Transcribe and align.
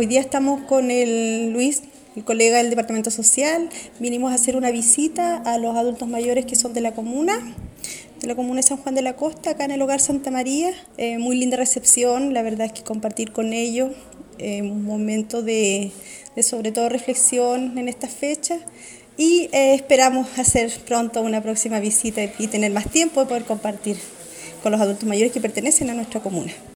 hoy 0.00 0.06
día 0.06 0.20
estamos 0.20 0.62
con 0.62 0.90
el 0.90 1.50
Luis, 1.52 1.82
el 2.16 2.24
colega 2.24 2.56
del 2.56 2.70
Departamento 2.70 3.10
Social. 3.10 3.68
Vinimos 3.98 4.32
a 4.32 4.36
hacer 4.36 4.56
una 4.56 4.70
visita 4.70 5.36
a 5.36 5.58
los 5.58 5.76
adultos 5.76 6.08
mayores 6.08 6.46
que 6.46 6.56
son 6.56 6.72
de 6.72 6.80
la 6.80 6.94
comuna, 6.94 7.38
de 8.22 8.26
la 8.26 8.34
comuna 8.34 8.60
de 8.60 8.62
San 8.62 8.78
Juan 8.78 8.94
de 8.94 9.02
la 9.02 9.16
Costa, 9.16 9.50
acá 9.50 9.66
en 9.66 9.72
el 9.72 9.82
Hogar 9.82 10.00
Santa 10.00 10.30
María. 10.30 10.72
Eh, 10.96 11.18
muy 11.18 11.36
linda 11.36 11.58
recepción, 11.58 12.32
la 12.32 12.40
verdad 12.40 12.68
es 12.68 12.72
que 12.72 12.82
compartir 12.82 13.32
con 13.32 13.52
ellos 13.52 13.90
eh, 14.38 14.62
un 14.62 14.84
momento 14.84 15.42
de, 15.42 15.92
de, 16.34 16.42
sobre 16.42 16.72
todo 16.72 16.88
reflexión 16.88 17.76
en 17.76 17.86
esta 17.86 18.08
fecha. 18.08 18.58
Y 19.18 19.50
eh, 19.52 19.74
esperamos 19.74 20.38
hacer 20.38 20.72
pronto 20.86 21.20
una 21.20 21.42
próxima 21.42 21.78
visita 21.78 22.22
y 22.38 22.46
tener 22.46 22.72
más 22.72 22.90
tiempo 22.90 23.20
de 23.20 23.26
poder 23.26 23.44
compartir 23.44 23.98
con 24.62 24.72
los 24.72 24.80
adultos 24.80 25.06
mayores 25.06 25.30
que 25.30 25.42
pertenecen 25.42 25.90
a 25.90 25.94
nuestra 25.94 26.22
comuna. 26.22 26.54